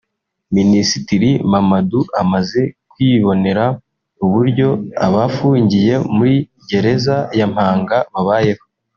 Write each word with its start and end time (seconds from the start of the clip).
Minisitiri 0.55 1.29
Mamadou 1.51 2.01
amaze 2.21 2.61
kwibonera 2.91 3.65
uburyo 4.23 4.69
abafungiye 5.05 5.93
muri 6.15 6.35
Gereza 6.69 7.15
ya 7.39 7.47
Mpanga 7.53 7.97
babayeho 8.13 8.63